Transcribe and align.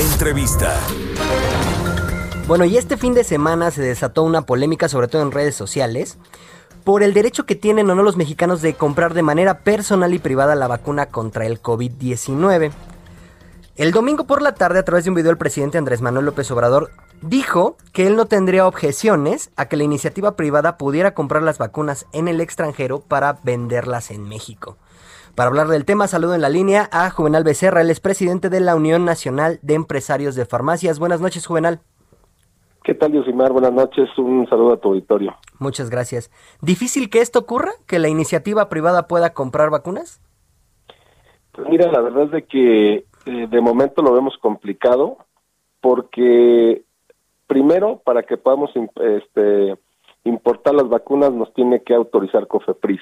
Entrevista. 0.00 0.80
Bueno, 2.46 2.64
y 2.64 2.78
este 2.78 2.96
fin 2.96 3.12
de 3.12 3.22
semana 3.22 3.70
se 3.70 3.82
desató 3.82 4.22
una 4.22 4.40
polémica, 4.40 4.88
sobre 4.88 5.08
todo 5.08 5.20
en 5.20 5.30
redes 5.30 5.54
sociales, 5.54 6.16
por 6.84 7.02
el 7.02 7.12
derecho 7.12 7.44
que 7.44 7.54
tienen 7.54 7.90
o 7.90 7.94
no 7.94 8.02
los 8.02 8.16
mexicanos 8.16 8.62
de 8.62 8.72
comprar 8.72 9.12
de 9.12 9.22
manera 9.22 9.58
personal 9.58 10.14
y 10.14 10.18
privada 10.18 10.54
la 10.54 10.68
vacuna 10.68 11.04
contra 11.04 11.44
el 11.44 11.60
COVID-19. 11.60 12.72
El 13.76 13.92
domingo 13.92 14.24
por 14.24 14.40
la 14.40 14.54
tarde, 14.54 14.78
a 14.78 14.84
través 14.84 15.04
de 15.04 15.10
un 15.10 15.16
video, 15.16 15.32
el 15.32 15.36
presidente 15.36 15.76
Andrés 15.76 16.00
Manuel 16.00 16.24
López 16.24 16.50
Obrador 16.50 16.92
dijo 17.20 17.76
que 17.92 18.06
él 18.06 18.16
no 18.16 18.24
tendría 18.24 18.66
objeciones 18.66 19.50
a 19.56 19.66
que 19.66 19.76
la 19.76 19.84
iniciativa 19.84 20.34
privada 20.34 20.78
pudiera 20.78 21.12
comprar 21.12 21.42
las 21.42 21.58
vacunas 21.58 22.06
en 22.14 22.26
el 22.26 22.40
extranjero 22.40 23.00
para 23.00 23.38
venderlas 23.42 24.10
en 24.10 24.26
México. 24.26 24.78
Para 25.34 25.48
hablar 25.48 25.68
del 25.68 25.84
tema, 25.84 26.06
saludo 26.06 26.34
en 26.34 26.40
la 26.40 26.48
línea 26.48 26.88
a 26.92 27.10
Juvenal 27.10 27.44
Becerra, 27.44 27.80
él 27.80 27.90
es 27.90 28.00
presidente 28.00 28.50
de 28.50 28.60
la 28.60 28.74
Unión 28.76 29.04
Nacional 29.04 29.58
de 29.62 29.74
Empresarios 29.74 30.34
de 30.34 30.44
Farmacias. 30.44 30.98
Buenas 30.98 31.20
noches, 31.20 31.46
Juvenal. 31.46 31.80
¿Qué 32.82 32.94
tal, 32.94 33.12
Yosimar? 33.12 33.52
Buenas 33.52 33.72
noches, 33.72 34.08
un 34.18 34.48
saludo 34.48 34.72
a 34.72 34.76
tu 34.78 34.88
auditorio. 34.88 35.34
Muchas 35.58 35.90
gracias. 35.90 36.30
¿Difícil 36.62 37.10
que 37.10 37.20
esto 37.20 37.38
ocurra? 37.38 37.72
¿Que 37.86 37.98
la 37.98 38.08
iniciativa 38.08 38.68
privada 38.68 39.06
pueda 39.06 39.32
comprar 39.32 39.70
vacunas? 39.70 40.20
Pues 41.52 41.68
mira, 41.68 41.90
la 41.90 42.00
verdad 42.00 42.24
es 42.24 42.30
de 42.30 42.42
que 42.46 43.04
eh, 43.26 43.46
de 43.48 43.60
momento 43.60 44.02
lo 44.02 44.12
vemos 44.12 44.36
complicado 44.38 45.18
porque 45.80 46.82
primero 47.46 48.00
para 48.04 48.22
que 48.22 48.36
podamos 48.36 48.70
este, 48.74 49.76
importar 50.24 50.74
las 50.74 50.88
vacunas 50.88 51.32
nos 51.32 51.52
tiene 51.52 51.82
que 51.82 51.94
autorizar 51.94 52.46
COFEPRIS. 52.46 53.00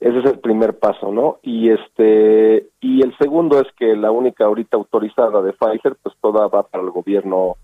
Ese 0.00 0.18
es 0.18 0.24
el 0.24 0.38
primer 0.38 0.78
paso, 0.78 1.12
¿no? 1.12 1.40
Y 1.42 1.70
este 1.70 2.68
y 2.80 3.02
el 3.02 3.16
segundo 3.18 3.60
es 3.60 3.66
que 3.76 3.94
la 3.94 4.10
única 4.10 4.46
ahorita 4.46 4.78
autorizada 4.78 5.42
de 5.42 5.52
Pfizer 5.52 5.96
pues 6.02 6.14
toda 6.22 6.48
va 6.48 6.62
para 6.62 6.82
el 6.82 6.90
gobierno 6.90 7.56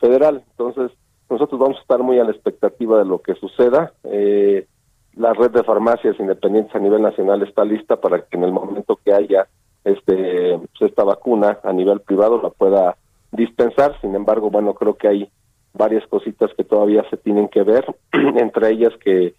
federal. 0.00 0.42
Entonces, 0.50 0.90
nosotros 1.30 1.60
vamos 1.60 1.78
a 1.78 1.80
estar 1.80 2.02
muy 2.02 2.18
a 2.18 2.24
la 2.24 2.32
expectativa 2.32 2.98
de 2.98 3.04
lo 3.04 3.20
que 3.22 3.34
suceda. 3.36 3.92
Eh, 4.02 4.66
la 5.14 5.32
red 5.34 5.52
de 5.52 5.62
farmacias 5.62 6.18
independientes 6.18 6.74
a 6.74 6.80
nivel 6.80 7.00
nacional 7.00 7.42
está 7.42 7.64
lista 7.64 7.96
para 7.96 8.22
que 8.22 8.36
en 8.36 8.42
el 8.42 8.52
momento 8.52 8.98
que 9.04 9.12
haya 9.12 9.46
este 9.84 10.58
pues, 10.58 10.90
esta 10.90 11.04
vacuna 11.04 11.60
a 11.62 11.72
nivel 11.72 12.00
privado 12.00 12.40
la 12.42 12.50
pueda 12.50 12.96
dispensar. 13.30 14.00
Sin 14.00 14.16
embargo, 14.16 14.50
bueno, 14.50 14.74
creo 14.74 14.94
que 14.94 15.06
hay 15.06 15.30
varias 15.72 16.04
cositas 16.08 16.50
que 16.56 16.64
todavía 16.64 17.04
se 17.10 17.16
tienen 17.18 17.48
que 17.48 17.62
ver, 17.62 17.84
entre 18.12 18.70
ellas 18.70 18.92
que 18.98 19.34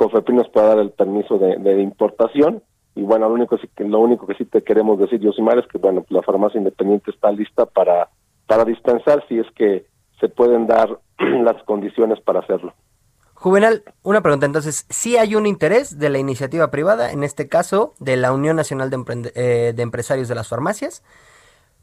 COFEPRIS 0.00 0.34
nos 0.34 0.48
pueda 0.48 0.68
dar 0.68 0.78
el 0.78 0.92
permiso 0.92 1.36
de, 1.36 1.82
importación. 1.82 2.62
Y 2.94 3.02
bueno, 3.02 3.28
lo 3.28 3.34
único, 3.34 3.58
que, 3.58 3.84
lo 3.84 4.00
único 4.00 4.26
que 4.26 4.34
sí 4.34 4.46
te 4.46 4.62
queremos 4.62 4.98
decir, 4.98 5.20
Yosimar, 5.20 5.58
es 5.58 5.66
que 5.66 5.76
bueno, 5.76 6.06
la 6.08 6.22
farmacia 6.22 6.56
independiente 6.56 7.10
está 7.10 7.30
lista 7.30 7.66
para, 7.66 8.08
para 8.46 8.64
dispensar 8.64 9.22
si 9.28 9.38
es 9.38 9.46
que 9.54 9.84
se 10.18 10.30
pueden 10.30 10.66
dar 10.66 10.98
las 11.18 11.62
condiciones 11.64 12.18
para 12.22 12.40
hacerlo. 12.40 12.72
Juvenal, 13.34 13.82
una 14.02 14.22
pregunta 14.22 14.46
entonces, 14.46 14.86
¿sí 14.88 15.18
hay 15.18 15.34
un 15.34 15.44
interés 15.44 15.98
de 15.98 16.08
la 16.08 16.18
iniciativa 16.18 16.70
privada, 16.70 17.12
en 17.12 17.22
este 17.22 17.48
caso 17.48 17.92
de 17.98 18.16
la 18.16 18.32
Unión 18.32 18.56
Nacional 18.56 18.88
de, 18.88 19.32
eh, 19.34 19.74
Empresarios 19.76 20.28
de 20.28 20.34
las 20.34 20.48
Farmacias, 20.48 21.02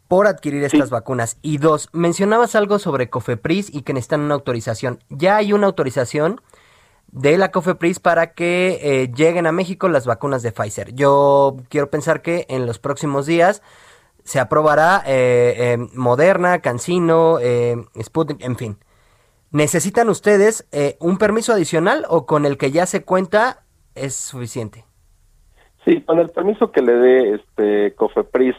por 0.08 0.26
adquirir 0.26 0.64
estas 0.64 0.90
vacunas? 0.90 1.38
Y 1.44 1.60
dos, 1.60 1.90
mencionabas 1.94 2.56
algo 2.56 2.80
sobre 2.80 3.12
COFEPRIS 3.12 3.74
y 3.76 3.84
que 3.84 3.94
necesitan 3.94 4.22
una 4.22 4.34
autorización. 4.34 5.04
¿Ya 5.10 5.38
hay 5.38 5.54
una 5.54 5.68
autorización 5.68 6.42
de 7.12 7.38
la 7.38 7.52
COFEPRIS 7.52 8.00
para 8.00 8.34
que 8.34 8.80
eh, 8.82 9.12
lleguen 9.14 9.48
a 9.48 9.52
México 9.52 9.90
las 9.90 10.06
vacunas 10.06 10.44
de 10.44 10.52
Pfizer? 10.52 10.94
Yo 10.94 11.58
quiero 11.70 11.90
pensar 11.90 12.22
que 12.22 12.46
en 12.50 12.66
los 12.66 12.80
próximos 12.80 13.26
días 13.26 13.62
se 14.24 14.40
aprobará 14.40 15.04
eh, 15.06 15.78
Moderna, 15.94 16.60
Cancino, 16.60 17.38
Sputnik, 18.02 18.44
en 18.44 18.56
fin. 18.58 18.78
¿Necesitan 19.52 20.10
ustedes 20.10 20.68
eh, 20.72 20.98
un 21.00 21.18
permiso 21.18 21.54
adicional 21.54 22.06
o 22.10 22.26
con 22.26 22.46
el 22.46 22.58
que 22.58 22.72
ya 22.72 22.86
se 22.86 23.04
cuenta 23.04 23.64
es 23.96 24.14
suficiente? 24.14 24.84
Sí, 25.86 26.02
con 26.02 26.20
el 26.20 26.30
permiso 26.30 26.72
que 26.72 26.82
le 26.82 26.94
dé 26.94 27.36
este 27.36 27.96
COFEPRIS, 27.96 28.56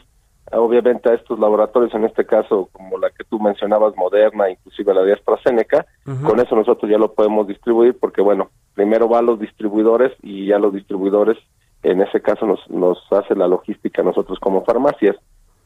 obviamente 0.53 1.11
a 1.11 1.15
estos 1.15 1.39
laboratorios, 1.39 1.95
en 1.95 2.05
este 2.05 2.25
caso 2.25 2.69
como 2.73 2.99
la 2.99 3.11
que 3.11 3.25
tú 3.25 3.39
mencionabas, 3.39 3.97
Moderna, 3.97 4.51
inclusive 4.51 4.95
la 4.95 5.03
de 5.03 5.15
AstraZeneca, 5.15 5.87
con 6.25 6.41
eso 6.41 6.57
nosotros 6.57 6.91
ya 6.91 6.99
lo 6.99 7.13
podemos 7.13 7.47
distribuir 7.47 7.99
porque, 7.99 8.23
bueno, 8.23 8.51
primero 8.75 9.09
va 9.09 9.19
a 9.19 9.23
los 9.23 9.39
distribuidores 9.39 10.13
y 10.23 10.47
ya 10.47 10.59
los 10.59 10.73
distribuidores, 10.73 11.37
en 11.83 12.01
ese 12.01 12.21
caso, 12.21 12.47
nos, 12.47 12.69
nos 12.71 12.99
hace 13.11 13.35
la 13.35 13.47
logística 13.49 14.03
nosotros 14.03 14.39
como 14.41 14.65
farmacias. 14.65 15.17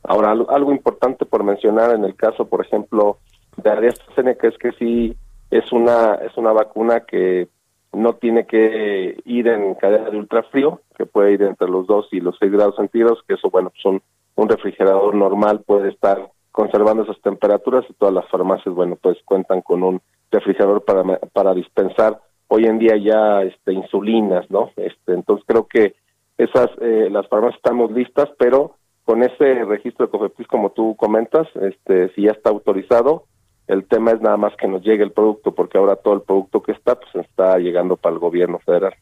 Ahora, 0.02 0.32
algo 0.32 0.72
importante 0.72 1.24
por 1.24 1.44
mencionar 1.44 1.94
en 1.94 2.04
el 2.04 2.16
caso, 2.16 2.46
por 2.48 2.64
ejemplo, 2.64 3.18
de 3.56 3.70
AstraZeneca 3.70 4.48
es 4.48 4.58
que 4.58 4.72
sí 4.72 5.16
es 5.50 5.70
una 5.70 6.14
es 6.14 6.36
una 6.36 6.52
vacuna 6.52 7.00
que 7.00 7.48
no 7.92 8.14
tiene 8.14 8.46
que 8.46 9.20
ir 9.26 9.48
en 9.48 9.74
cadena 9.74 10.10
de 10.10 10.16
ultrafrío, 10.16 10.80
que 10.96 11.04
puede 11.04 11.32
ir 11.32 11.42
entre 11.42 11.68
los 11.68 11.86
2 11.86 12.08
y 12.12 12.20
los 12.20 12.36
6 12.38 12.50
grados 12.50 12.76
centígrados, 12.76 13.22
que 13.28 13.34
eso, 13.34 13.50
bueno, 13.50 13.70
son 13.82 14.00
un 14.34 14.48
refrigerador 14.48 15.14
normal 15.14 15.62
puede 15.66 15.90
estar 15.90 16.30
conservando 16.50 17.02
esas 17.04 17.20
temperaturas 17.22 17.84
y 17.88 17.94
todas 17.94 18.14
las 18.14 18.28
farmacias, 18.28 18.74
bueno, 18.74 18.96
pues 19.00 19.16
cuentan 19.24 19.62
con 19.62 19.82
un 19.82 20.02
refrigerador 20.30 20.84
para, 20.84 21.18
para 21.32 21.54
dispensar 21.54 22.20
hoy 22.48 22.66
en 22.66 22.78
día 22.78 22.96
ya 22.96 23.42
este, 23.42 23.72
insulinas, 23.72 24.50
¿no? 24.50 24.70
Este, 24.76 25.14
entonces 25.14 25.44
creo 25.46 25.66
que 25.66 25.94
esas, 26.36 26.68
eh, 26.80 27.08
las 27.10 27.26
farmacias 27.28 27.56
estamos 27.56 27.90
listas, 27.92 28.28
pero 28.38 28.76
con 29.04 29.22
ese 29.22 29.64
registro 29.64 30.06
de 30.06 30.12
COFEPRIS, 30.12 30.48
como 30.48 30.70
tú 30.70 30.94
comentas, 30.96 31.48
este, 31.54 32.12
si 32.14 32.22
ya 32.22 32.32
está 32.32 32.50
autorizado, 32.50 33.24
el 33.68 33.86
tema 33.86 34.12
es 34.12 34.20
nada 34.20 34.36
más 34.36 34.54
que 34.56 34.68
nos 34.68 34.82
llegue 34.82 35.02
el 35.02 35.12
producto, 35.12 35.54
porque 35.54 35.78
ahora 35.78 35.96
todo 35.96 36.14
el 36.14 36.22
producto 36.22 36.62
que 36.62 36.72
está, 36.72 36.96
pues 36.96 37.26
está 37.26 37.56
llegando 37.58 37.96
para 37.96 38.14
el 38.14 38.18
gobierno 38.18 38.58
federal. 38.58 38.94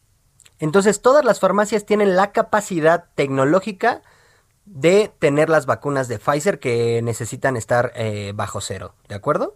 Entonces, 0.59 1.01
todas 1.01 1.25
las 1.25 1.39
farmacias 1.39 1.85
tienen 1.85 2.15
la 2.15 2.31
capacidad 2.31 3.05
tecnológica 3.15 4.01
de 4.65 5.11
tener 5.19 5.49
las 5.49 5.65
vacunas 5.65 6.07
de 6.07 6.17
Pfizer 6.17 6.59
que 6.59 7.01
necesitan 7.01 7.57
estar 7.57 7.91
eh, 7.95 8.33
bajo 8.35 8.61
cero, 8.61 8.93
¿de 9.07 9.15
acuerdo? 9.15 9.55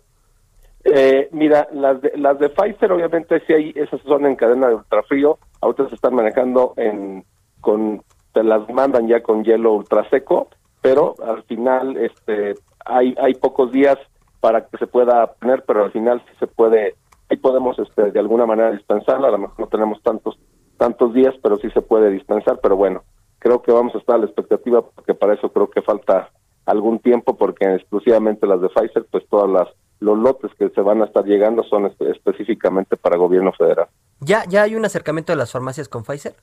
Eh, 0.84 1.30
mira, 1.32 1.68
las 1.72 2.02
de, 2.02 2.12
las 2.16 2.38
de 2.40 2.50
Pfizer 2.50 2.92
obviamente 2.92 3.42
sí 3.48 3.54
hay, 3.54 3.74
esas 3.76 4.02
son 4.02 4.26
en 4.26 4.36
cadena 4.36 4.68
de 4.68 4.76
ultrafrío, 4.76 5.40
ahorita 5.62 5.90
se 5.90 5.96
están 5.96 6.14
manejando 6.14 6.74
en, 6.78 7.26
con, 7.62 8.04
te 8.34 8.44
las 8.44 8.70
mandan 8.70 9.08
ya 9.08 9.24
con 9.24 9.44
hielo 9.44 9.74
ultraseco, 9.74 10.50
pero 10.82 11.16
al 11.26 11.44
final 11.44 11.98
este, 11.98 12.54
hay, 12.86 13.16
hay 13.20 13.34
pocos 13.34 13.72
días 13.72 13.98
para 14.42 14.68
que 14.68 14.78
se 14.78 14.86
pueda 14.86 15.34
poner, 15.34 15.64
pero 15.66 15.86
al 15.86 15.92
final 15.92 16.22
sí 16.30 16.36
se 16.40 16.46
puede, 16.46 16.96
ahí 17.30 17.38
podemos 17.38 17.80
este, 17.80 18.12
de 18.12 18.20
alguna 18.20 18.46
manera 18.46 18.72
dispensarla, 18.72 19.30
a 19.30 19.32
lo 19.32 19.40
mejor 19.40 19.60
no 19.60 19.68
tenemos 19.68 20.02
tantos 20.04 20.38
tantos 20.78 21.14
días, 21.14 21.34
pero 21.42 21.58
sí 21.58 21.70
se 21.72 21.82
puede 21.82 22.10
dispensar, 22.10 22.60
pero 22.62 22.76
bueno, 22.76 23.04
creo 23.46 23.62
que 23.62 23.72
vamos 23.72 23.94
a 23.94 24.00
estar 24.00 24.16
a 24.16 24.18
la 24.18 24.26
expectativa 24.26 24.82
porque 24.82 25.14
para 25.14 25.36
eso 25.36 25.52
creo 25.54 25.70
que 25.70 25.84
falta 25.84 26.32
algún 26.66 26.98
tiempo 26.98 27.38
porque 27.38 27.76
exclusivamente 27.76 28.48
las 28.48 28.60
de 28.60 28.70
Pfizer, 28.70 29.06
pues 29.12 29.24
todas 29.30 29.48
las 29.48 29.68
los 30.00 30.18
lotes 30.18 30.52
que 30.58 30.70
se 30.70 30.82
van 30.82 31.04
a 31.04 31.06
estar 31.06 31.24
llegando 31.24 31.62
son 31.62 31.86
específicamente 32.00 32.98
para 32.98 33.18
gobierno 33.18 33.54
federal. 33.54 33.86
¿Ya, 34.20 34.46
¿Ya 34.50 34.64
hay 34.64 34.74
un 34.74 34.84
acercamiento 34.84 35.32
de 35.32 35.38
las 35.38 35.52
farmacias 35.52 35.88
con 35.88 36.04
Pfizer? 36.04 36.34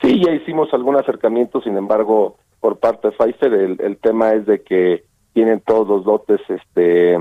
Sí, 0.00 0.22
ya 0.24 0.32
hicimos 0.32 0.72
algún 0.72 0.96
acercamiento, 0.96 1.60
sin 1.60 1.76
embargo, 1.76 2.36
por 2.58 2.78
parte 2.78 3.08
de 3.08 3.14
Pfizer, 3.14 3.52
el, 3.52 3.78
el 3.82 3.98
tema 3.98 4.32
es 4.32 4.46
de 4.46 4.62
que 4.62 5.04
tienen 5.34 5.60
todos 5.60 5.86
los 5.86 6.06
lotes 6.06 6.40
este, 6.48 7.18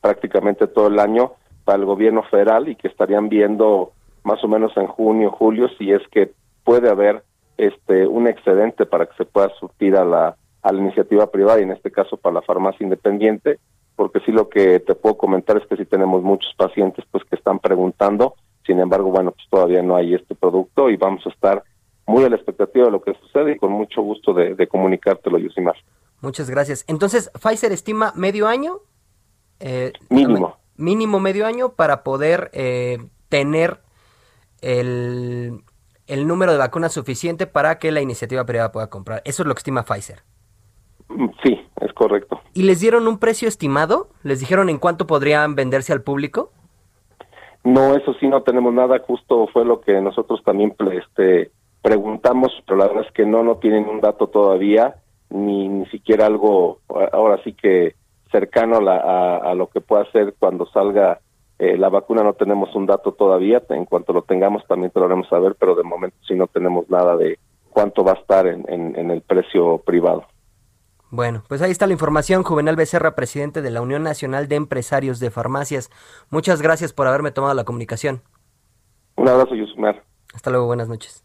prácticamente 0.00 0.66
todo 0.66 0.88
el 0.88 0.98
año 0.98 1.34
para 1.64 1.78
el 1.78 1.84
gobierno 1.84 2.24
federal 2.24 2.68
y 2.68 2.74
que 2.74 2.88
estarían 2.88 3.28
viendo 3.28 3.92
más 4.24 4.42
o 4.42 4.48
menos 4.48 4.76
en 4.76 4.88
junio, 4.88 5.30
julio, 5.30 5.68
si 5.78 5.92
es 5.92 6.02
que 6.10 6.32
puede 6.64 6.90
haber 6.90 7.22
este 7.58 8.06
un 8.06 8.26
excedente 8.26 8.86
para 8.86 9.06
que 9.06 9.16
se 9.16 9.24
pueda 9.24 9.50
surtir 9.60 9.96
a 9.96 10.04
la, 10.04 10.36
a 10.62 10.72
la 10.72 10.80
iniciativa 10.80 11.30
privada 11.30 11.60
y 11.60 11.64
en 11.64 11.72
este 11.72 11.90
caso 11.90 12.16
para 12.16 12.34
la 12.34 12.42
farmacia 12.42 12.84
independiente, 12.84 13.58
porque 13.96 14.20
sí 14.20 14.32
lo 14.32 14.48
que 14.48 14.80
te 14.80 14.94
puedo 14.94 15.18
comentar 15.18 15.58
es 15.58 15.66
que 15.66 15.76
sí 15.76 15.84
tenemos 15.84 16.22
muchos 16.22 16.54
pacientes 16.56 17.04
pues 17.10 17.24
que 17.24 17.36
están 17.36 17.58
preguntando, 17.58 18.34
sin 18.64 18.80
embargo, 18.80 19.10
bueno, 19.10 19.32
pues 19.32 19.46
todavía 19.50 19.82
no 19.82 19.96
hay 19.96 20.14
este 20.14 20.34
producto 20.34 20.88
y 20.88 20.96
vamos 20.96 21.26
a 21.26 21.30
estar 21.30 21.62
muy 22.06 22.24
a 22.24 22.30
la 22.30 22.36
expectativa 22.36 22.86
de 22.86 22.90
lo 22.92 23.02
que 23.02 23.14
sucede 23.14 23.52
y 23.52 23.58
con 23.58 23.72
mucho 23.72 24.00
gusto 24.00 24.32
de, 24.32 24.54
de 24.54 24.66
comunicártelo, 24.66 25.38
Yosimar. 25.38 25.76
Muchas 26.20 26.50
gracias. 26.50 26.84
Entonces, 26.88 27.30
Pfizer 27.40 27.72
estima 27.72 28.12
medio 28.16 28.48
año. 28.48 28.80
Eh, 29.60 29.92
mínimo. 30.10 30.56
Mínimo 30.76 31.20
medio 31.20 31.46
año 31.46 31.70
para 31.70 32.02
poder 32.02 32.50
eh, 32.52 32.98
tener 33.28 33.80
el, 34.60 35.62
el 36.08 36.26
número 36.26 36.52
de 36.52 36.58
vacunas 36.58 36.92
suficiente 36.92 37.46
para 37.46 37.78
que 37.78 37.92
la 37.92 38.00
iniciativa 38.00 38.44
privada 38.44 38.72
pueda 38.72 38.90
comprar. 38.90 39.22
Eso 39.24 39.42
es 39.42 39.46
lo 39.46 39.54
que 39.54 39.60
estima 39.60 39.84
Pfizer. 39.84 40.22
Sí, 41.42 41.58
es 41.80 41.92
correcto. 41.92 42.40
¿Y 42.52 42.62
les 42.62 42.80
dieron 42.80 43.06
un 43.06 43.18
precio 43.18 43.48
estimado? 43.48 44.08
¿Les 44.22 44.40
dijeron 44.40 44.68
en 44.68 44.78
cuánto 44.78 45.06
podrían 45.06 45.54
venderse 45.54 45.92
al 45.92 46.02
público? 46.02 46.50
No, 47.64 47.94
eso 47.94 48.14
sí 48.14 48.28
no 48.28 48.42
tenemos 48.42 48.72
nada, 48.72 48.98
justo 49.00 49.46
fue 49.52 49.64
lo 49.64 49.80
que 49.80 50.00
nosotros 50.00 50.42
también 50.44 50.74
este, 50.92 51.50
preguntamos, 51.82 52.52
pero 52.66 52.78
la 52.78 52.86
verdad 52.86 53.04
es 53.06 53.12
que 53.12 53.26
no, 53.26 53.42
no 53.42 53.56
tienen 53.56 53.88
un 53.88 54.00
dato 54.00 54.28
todavía, 54.28 54.96
ni, 55.30 55.68
ni 55.68 55.86
siquiera 55.86 56.26
algo, 56.26 56.80
ahora 57.12 57.42
sí 57.44 57.52
que 57.52 57.94
cercano 58.30 58.78
a, 58.88 59.36
a 59.36 59.54
lo 59.54 59.68
que 59.68 59.80
pueda 59.80 60.10
ser 60.12 60.34
cuando 60.38 60.66
salga 60.66 61.20
eh, 61.58 61.76
la 61.76 61.88
vacuna 61.88 62.22
no 62.22 62.34
tenemos 62.34 62.74
un 62.74 62.86
dato 62.86 63.12
todavía, 63.12 63.62
en 63.70 63.84
cuanto 63.84 64.12
lo 64.12 64.22
tengamos 64.22 64.64
también 64.66 64.92
te 64.92 65.00
lo 65.00 65.06
haremos 65.06 65.28
saber, 65.28 65.56
pero 65.58 65.74
de 65.74 65.82
momento 65.82 66.16
sí 66.26 66.34
no 66.34 66.46
tenemos 66.46 66.88
nada 66.88 67.16
de 67.16 67.38
cuánto 67.70 68.04
va 68.04 68.12
a 68.12 68.20
estar 68.20 68.46
en, 68.46 68.64
en, 68.68 69.10
el 69.10 69.22
precio 69.22 69.78
privado. 69.78 70.24
Bueno, 71.10 71.42
pues 71.48 71.62
ahí 71.62 71.70
está 71.70 71.86
la 71.86 71.92
información. 71.92 72.42
Juvenal 72.42 72.76
Becerra, 72.76 73.14
presidente 73.14 73.62
de 73.62 73.70
la 73.70 73.80
Unión 73.80 74.02
Nacional 74.02 74.46
de 74.46 74.56
Empresarios 74.56 75.20
de 75.20 75.30
Farmacias. 75.30 75.90
Muchas 76.30 76.60
gracias 76.60 76.92
por 76.92 77.06
haberme 77.06 77.30
tomado 77.30 77.54
la 77.54 77.64
comunicación. 77.64 78.22
Un 79.16 79.28
abrazo, 79.28 79.54
Yusumar. 79.54 80.02
Hasta 80.34 80.50
luego, 80.50 80.66
buenas 80.66 80.88
noches. 80.88 81.24